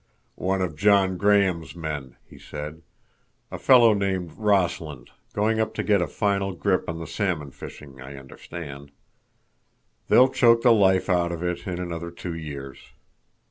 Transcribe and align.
"One 0.41 0.63
of 0.63 0.75
John 0.75 1.15
Graham's 1.15 1.75
men," 1.75 2.15
he 2.27 2.39
said. 2.39 2.81
"A 3.51 3.59
fellow 3.59 3.93
named 3.93 4.31
Rossland, 4.35 5.11
going 5.35 5.59
up 5.59 5.75
to 5.75 5.83
get 5.83 6.01
a 6.01 6.07
final 6.07 6.53
grip 6.53 6.89
on 6.89 6.97
the 6.97 7.05
salmon 7.05 7.51
fishing, 7.51 8.01
I 8.01 8.15
understand. 8.15 8.89
They'll 10.07 10.29
choke 10.29 10.63
the 10.63 10.73
life 10.73 11.07
out 11.07 11.31
of 11.31 11.43
it 11.43 11.67
in 11.67 11.77
another 11.79 12.09
two 12.09 12.33
years. 12.33 12.79